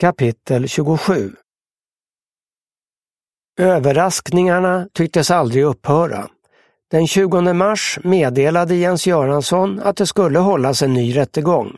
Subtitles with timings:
[0.00, 1.32] Kapitel 27
[3.60, 6.28] Överraskningarna tycktes aldrig upphöra.
[6.90, 11.76] Den 20 mars meddelade Jens Göransson att det skulle hållas en ny rättegång.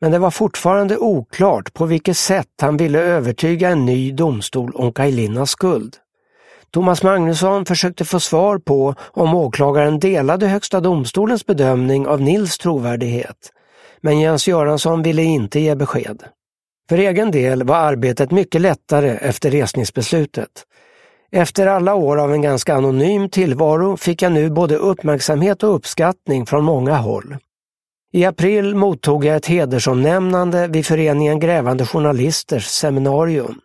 [0.00, 4.92] Men det var fortfarande oklart på vilket sätt han ville övertyga en ny domstol om
[4.92, 5.96] Kaj skuld.
[6.70, 13.52] Thomas Magnusson försökte få svar på om åklagaren delade Högsta domstolens bedömning av Nils trovärdighet.
[14.00, 16.24] Men Jens Göransson ville inte ge besked.
[16.88, 20.48] För egen del var arbetet mycket lättare efter resningsbeslutet.
[21.32, 26.46] Efter alla år av en ganska anonym tillvaro fick jag nu både uppmärksamhet och uppskattning
[26.46, 27.36] från många håll.
[28.12, 33.60] I april mottog jag ett hedersomnämnande vid föreningen Grävande Journalisters seminarium.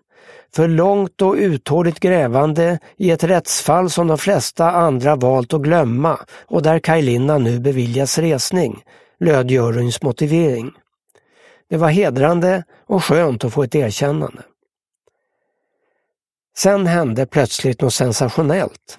[0.56, 6.20] För långt och uthålligt grävande i ett rättsfall som de flesta andra valt att glömma
[6.48, 8.84] och där Kaj nu beviljas resning,
[9.20, 10.72] löd juryns motivering.
[11.70, 14.42] Det var hedrande och skönt att få ett erkännande.
[16.58, 18.98] Sen hände plötsligt något sensationellt.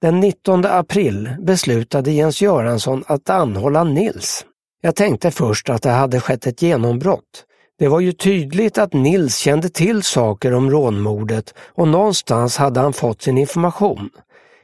[0.00, 4.46] Den 19 april beslutade Jens Göransson att anhålla Nils.
[4.80, 7.44] Jag tänkte först att det hade skett ett genombrott.
[7.78, 12.92] Det var ju tydligt att Nils kände till saker om rånmordet och någonstans hade han
[12.92, 14.10] fått sin information.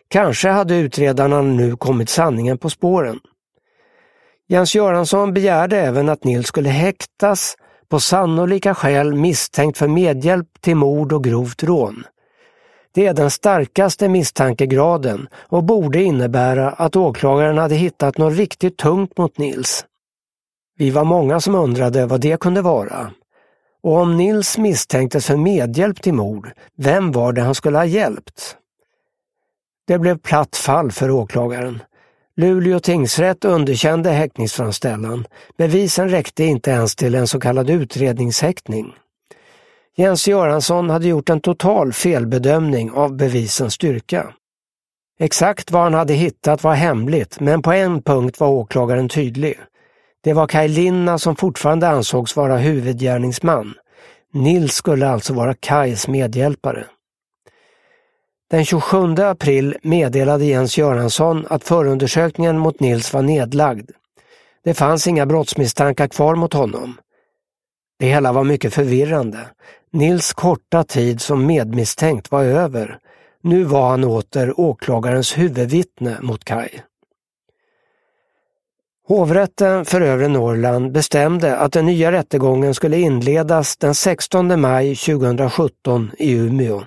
[0.09, 3.21] Kanske hade utredarna nu kommit sanningen på spåren.
[4.49, 7.57] Jens Göransson begärde även att Nils skulle häktas
[7.91, 12.05] på sannolika skäl misstänkt för medhjälp till mord och grovt rån.
[12.95, 19.19] Det är den starkaste misstankegraden och borde innebära att åklagaren hade hittat något riktigt tungt
[19.19, 19.85] mot Nils.
[20.79, 23.11] Vi var många som undrade vad det kunde vara.
[23.83, 28.57] Och om Nils misstänktes för medhjälp till mord, vem var det han skulle ha hjälpt?
[29.87, 31.83] Det blev platt fall för åklagaren.
[32.41, 35.27] Luleå tingsrätt underkände häktningsframställan.
[35.57, 38.95] Bevisen räckte inte ens till en så kallad utredningshäktning.
[39.97, 44.35] Jens Göransson hade gjort en total felbedömning av bevisens styrka.
[45.21, 49.59] Exakt vad han hade hittat var hemligt, men på en punkt var åklagaren tydlig.
[50.25, 53.75] Det var Kaj Linna som fortfarande ansågs vara huvudgärningsman.
[54.33, 56.85] Nils skulle alltså vara Kajs medhjälpare.
[58.51, 63.91] Den 27 april meddelade Jens Göransson att förundersökningen mot Nils var nedlagd.
[64.65, 66.99] Det fanns inga brottsmisstankar kvar mot honom.
[67.99, 69.39] Det hela var mycket förvirrande.
[69.93, 72.99] Nils korta tid som medmisstänkt var över.
[73.43, 76.83] Nu var han åter åklagarens huvudvittne mot Kaj.
[79.09, 86.11] Hovrätten för övre Norrland bestämde att den nya rättegången skulle inledas den 16 maj 2017
[86.19, 86.83] i Umeå.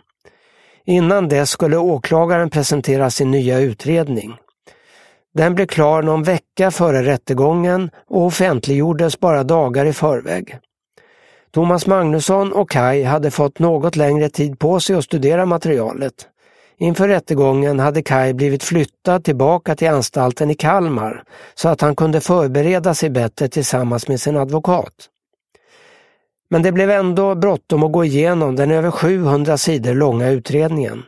[0.86, 4.36] Innan dess skulle åklagaren presentera sin nya utredning.
[5.34, 10.58] Den blev klar någon vecka före rättegången och offentliggjordes bara dagar i förväg.
[11.54, 16.14] Thomas Magnusson och Kai hade fått något längre tid på sig att studera materialet.
[16.78, 21.24] Inför rättegången hade Kai blivit flyttad tillbaka till anstalten i Kalmar
[21.56, 24.94] så att han kunde förbereda sig bättre tillsammans med sin advokat.
[26.52, 31.04] Men det blev ändå bråttom att gå igenom den över 700 sidor långa utredningen.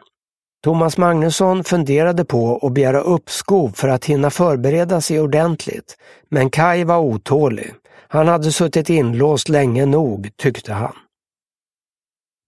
[0.63, 5.97] Thomas Magnusson funderade på att begära uppskov för att hinna förbereda sig ordentligt,
[6.29, 7.73] men Kai var otålig.
[8.07, 10.95] Han hade suttit inlåst länge nog, tyckte han.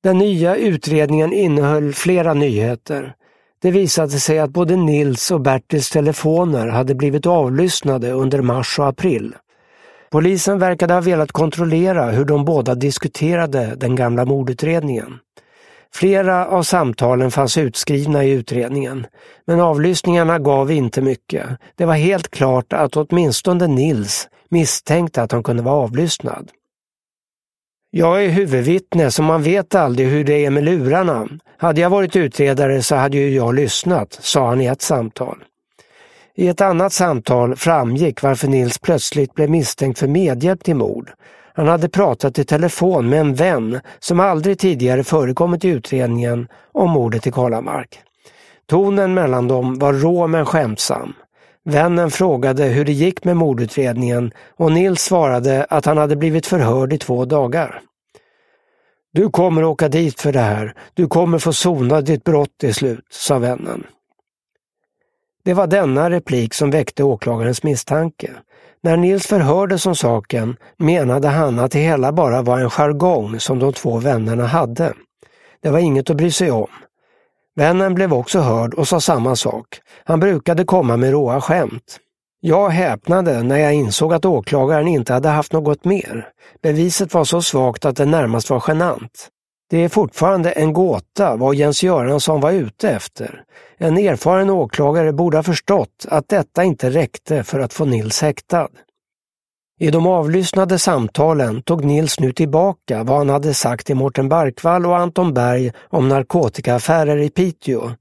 [0.03, 3.15] Den nya utredningen innehöll flera nyheter.
[3.61, 8.87] Det visade sig att både Nils och Bertils telefoner hade blivit avlyssnade under mars och
[8.87, 9.35] april.
[10.15, 15.19] Polisen verkade ha velat kontrollera hur de båda diskuterade den gamla mordutredningen.
[15.93, 19.07] Flera av samtalen fanns utskrivna i utredningen,
[19.45, 21.45] men avlyssningarna gav inte mycket.
[21.75, 26.51] Det var helt klart att åtminstone Nils misstänkte att han kunde vara avlyssnad.
[27.91, 31.27] Jag är huvudvittne så man vet aldrig hur det är med lurarna.
[31.57, 35.43] Hade jag varit utredare så hade ju jag lyssnat, sa han i ett samtal.
[36.37, 41.11] I ett annat samtal framgick varför Nils plötsligt blev misstänkt för medhjälp till mord.
[41.53, 46.89] Han hade pratat i telefon med en vän som aldrig tidigare förekommit i utredningen om
[46.89, 47.99] mordet i Karlamark.
[48.67, 51.13] Tonen mellan dem var rå men skämtsam.
[51.65, 56.93] Vännen frågade hur det gick med mordutredningen och Nils svarade att han hade blivit förhörd
[56.93, 57.81] i två dagar.
[59.13, 60.73] Du kommer åka dit för det här.
[60.93, 63.83] Du kommer få sona ditt brott till slut, sa vännen.
[65.45, 68.31] Det var denna replik som väckte åklagarens misstanke.
[68.83, 73.59] När Nils förhördes om saken menade han att det hela bara var en jargong som
[73.59, 74.93] de två vännerna hade.
[75.61, 76.67] Det var inget att bry sig om.
[77.55, 79.67] Vännen blev också hörd och sa samma sak.
[80.03, 81.99] Han brukade komma med råa skämt.
[82.39, 86.27] Jag häpnade när jag insåg att åklagaren inte hade haft något mer.
[86.63, 89.29] Beviset var så svagt att det närmast var genant.
[89.75, 93.43] Det är fortfarande en gåta vad Jens Göransson var ute efter.
[93.77, 98.67] En erfaren åklagare borde ha förstått att detta inte räckte för att få Nils häktad.
[99.79, 104.85] I de avlyssnade samtalen tog Nils nu tillbaka vad han hade sagt till Mårten Barkvall
[104.85, 107.91] och Anton Berg om narkotikaaffärer i Piteå.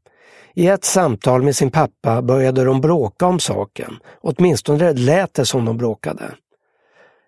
[0.54, 5.64] I ett samtal med sin pappa började de bråka om saken, åtminstone lät det som
[5.64, 6.34] de bråkade.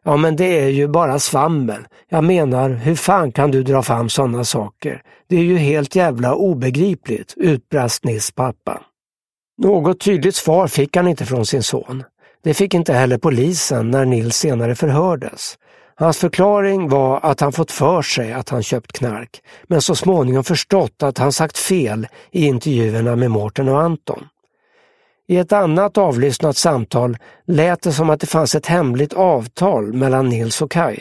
[0.09, 1.87] Ja men det är ju bara svammel.
[2.09, 5.03] Jag menar, hur fan kan du dra fram sådana saker?
[5.29, 8.83] Det är ju helt jävla obegripligt, utbrast Nils pappa.
[9.63, 12.05] Något tydligt svar fick han inte från sin son.
[12.45, 15.59] Det fick inte heller polisen när Nils senare förhördes.
[15.95, 20.45] Hans förklaring var att han fått för sig att han köpt knark, men så småningom
[20.45, 24.25] förstått att han sagt fel i intervjuerna med Mårten och Anton.
[25.29, 30.29] I ett annat avlyssnat samtal lät det som att det fanns ett hemligt avtal mellan
[30.29, 30.99] Nils och Kai.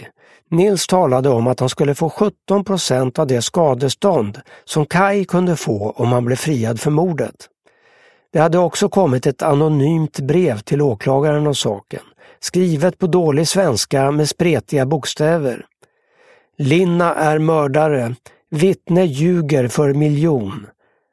[0.52, 5.56] Nils talade om att han skulle få 17 procent av det skadestånd som Kai kunde
[5.56, 7.36] få om han blev friad för mordet.
[8.34, 12.02] Det hade också kommit ett anonymt brev till åklagaren om saken,
[12.40, 15.66] skrivet på dålig svenska med spretiga bokstäver.
[16.58, 18.16] Linna är mördare,
[18.50, 20.68] vittne ljuger för miljon.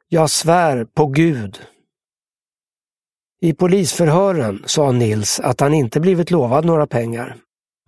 [0.09, 1.59] Jag svär på Gud.
[3.43, 7.35] I polisförhören sa Nils att han inte blivit lovad några pengar.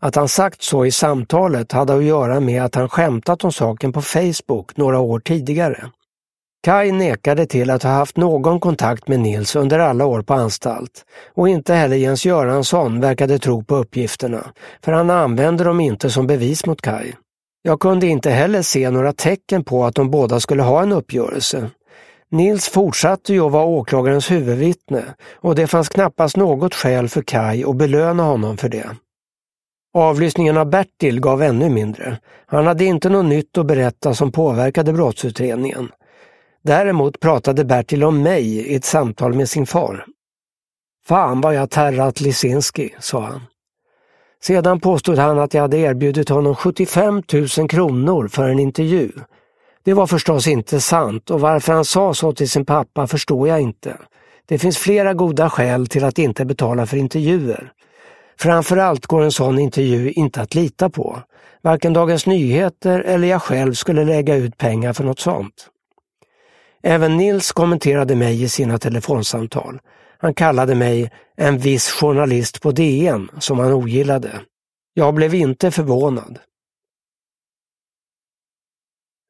[0.01, 3.93] Att han sagt så i samtalet hade att göra med att han skämtat om saken
[3.93, 5.89] på Facebook några år tidigare.
[6.63, 11.05] Kai nekade till att ha haft någon kontakt med Nils under alla år på anstalt
[11.35, 14.45] och inte heller Jens Göransson verkade tro på uppgifterna,
[14.83, 17.13] för han använde dem inte som bevis mot Kai.
[17.61, 21.69] Jag kunde inte heller se några tecken på att de båda skulle ha en uppgörelse.
[22.35, 25.03] Nils fortsatte ju att vara åklagarens huvudvittne
[25.35, 28.89] och det fanns knappast något skäl för Kai att belöna honom för det.
[29.93, 32.19] Avlyssningen av Bertil gav ännu mindre.
[32.45, 35.91] Han hade inte något nytt att berätta som påverkade brottsutredningen.
[36.63, 40.05] Däremot pratade Bertil om mig i ett samtal med sin far.
[41.07, 43.41] Fan vad jag terrat Lisinski, sa han.
[44.43, 47.23] Sedan påstod han att jag hade erbjudit honom 75
[47.57, 49.11] 000 kronor för en intervju.
[49.85, 53.61] Det var förstås inte sant och varför han sa så till sin pappa förstår jag
[53.61, 53.97] inte.
[54.45, 57.71] Det finns flera goda skäl till att inte betala för intervjuer.
[58.39, 61.19] Framförallt går en sån intervju inte att lita på.
[61.61, 65.69] Varken Dagens Nyheter eller jag själv skulle lägga ut pengar för något sånt.
[66.83, 69.79] Även Nils kommenterade mig i sina telefonsamtal.
[70.17, 74.31] Han kallade mig en viss journalist på DN som han ogillade.
[74.93, 76.39] Jag blev inte förvånad.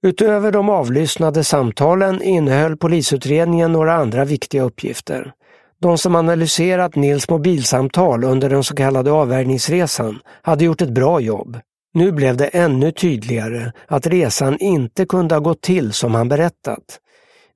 [0.05, 5.33] Utöver de avlyssnade samtalen innehöll polisutredningen några andra viktiga uppgifter.
[5.81, 11.59] De som analyserat Nils mobilsamtal under den så kallade avvärjningsresan hade gjort ett bra jobb.
[11.93, 16.99] Nu blev det ännu tydligare att resan inte kunde ha gått till som han berättat.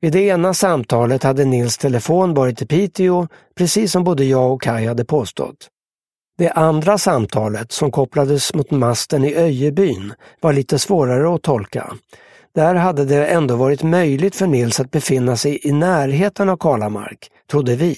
[0.01, 3.27] Vid det ena samtalet hade Nils telefon varit i Piteå,
[3.57, 5.67] precis som både jag och Kai hade påstått.
[6.37, 11.93] Det andra samtalet, som kopplades mot masten i Öjebyn, var lite svårare att tolka.
[12.59, 17.31] Där hade det ändå varit möjligt för Nils att befinna sig i närheten av Kalamark,
[17.51, 17.97] trodde vi.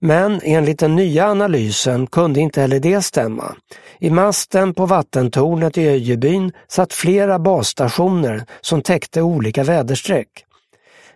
[0.00, 3.54] Men enligt den nya analysen kunde inte heller det stämma.
[3.98, 10.28] I masten på vattentornet i Öjebyn satt flera basstationer som täckte olika väderstreck.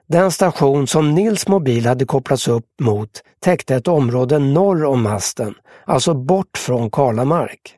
[0.06, 3.10] Den station som Nils mobil hade kopplats upp mot
[3.44, 7.77] täckte ett område norr om masten, alltså bort från Kalamark.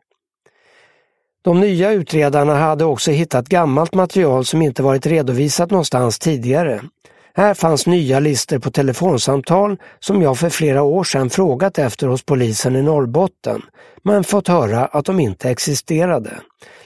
[1.43, 6.81] De nya utredarna hade också hittat gammalt material som inte varit redovisat någonstans tidigare.
[7.35, 12.23] Här fanns nya listor på telefonsamtal som jag för flera år sedan frågat efter hos
[12.23, 13.63] polisen i Norrbotten,
[14.03, 16.41] men fått höra att de inte existerade.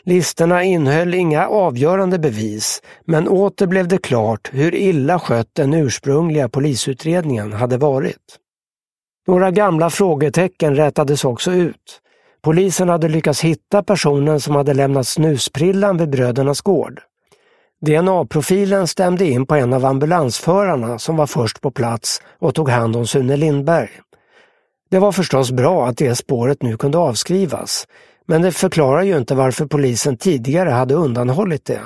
[0.05, 6.49] Listorna innehöll inga avgörande bevis, men åter blev det klart hur illa skött den ursprungliga
[6.49, 8.39] polisutredningen hade varit.
[9.27, 12.01] Några gamla frågetecken rätades också ut.
[12.45, 17.01] Polisen hade lyckats hitta personen som hade lämnat snusprillan vid brödernas gård.
[17.87, 22.97] DNA-profilen stämde in på en av ambulansförarna som var först på plats och tog hand
[22.97, 23.91] om Sune Lindberg.
[24.91, 27.87] Det var förstås bra att det spåret nu kunde avskrivas,
[28.27, 31.81] men det förklarar ju inte varför polisen tidigare hade undanhållit det.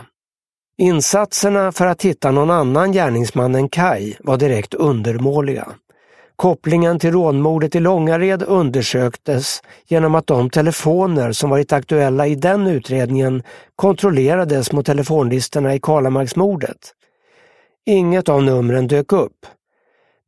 [0.78, 5.68] Insatserna för att hitta någon annan gärningsman än Kai var direkt undermåliga.
[6.38, 12.66] Kopplingen till rånmordet i Långared undersöktes genom att de telefoner som varit aktuella i den
[12.66, 13.42] utredningen
[13.76, 16.76] kontrollerades mot telefonlistorna i Karlamarksmordet.
[17.86, 19.46] Inget av numren dök upp.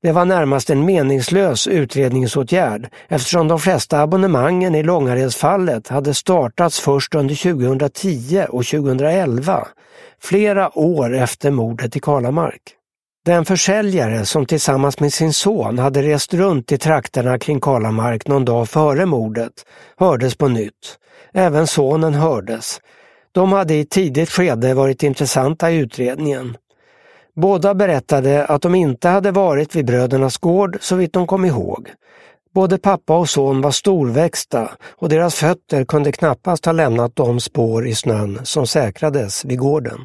[0.02, 7.14] Det var närmast en meningslös utredningsåtgärd eftersom de flesta abonnemangen i Långaredsfallet hade startats först
[7.14, 9.69] under 2010 och 2011,
[10.23, 12.80] flera år efter mordet i Karlamark.
[13.25, 18.45] Den försäljare som tillsammans med sin son hade rest runt i trakterna kring Karlamark någon
[18.45, 19.53] dag före mordet
[19.97, 20.99] hördes på nytt.
[21.33, 22.81] Även sonen hördes.
[23.33, 26.57] De hade i tidigt skede varit intressanta i utredningen.
[27.37, 31.91] Båda berättade att de inte hade varit vid brödernas gård så vitt de kom ihåg.
[32.55, 37.87] Både pappa och son var storväxta och deras fötter kunde knappast ha lämnat de spår
[37.87, 39.99] i snön som säkrades vid gården.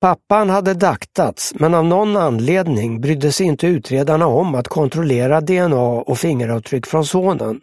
[0.00, 5.82] Pappan hade daktats men av någon anledning brydde sig inte utredarna om att kontrollera DNA
[5.82, 7.60] och fingeravtryck från sonen.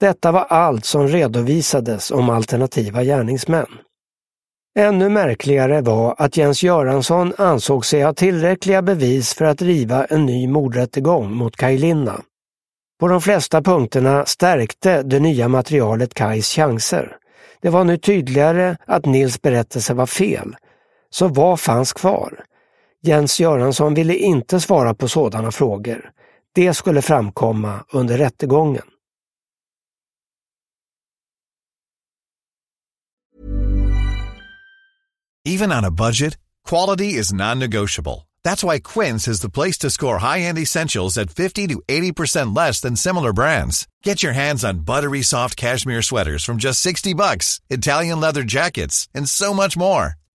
[0.00, 3.66] Detta var allt som redovisades om alternativa gärningsmän.
[4.78, 10.26] Ännu märkligare var att Jens Göransson ansåg sig ha tillräckliga bevis för att driva en
[10.26, 12.20] ny mordrättegång mot Kaj Linna.
[13.00, 17.16] På de flesta punkterna stärkte det nya materialet Kajs chanser.
[17.60, 20.56] Det var nu tydligare att Nils berättelse var fel.
[21.10, 22.44] Så vad fanns kvar?
[23.02, 26.10] Jens Göransson ville inte svara på sådana frågor.
[26.54, 28.84] Det skulle framkomma under rättegången.
[35.44, 36.36] Even on a budget,
[36.68, 38.28] quality is non-negotiable.
[38.44, 42.80] That's why Quince is the place to score high-end essentials at 50 to 80% less
[42.80, 43.86] than similar brands.
[44.04, 49.08] Get your hands on buttery soft cashmere sweaters from just 60 bucks, Italian leather jackets,
[49.14, 50.14] and so much more.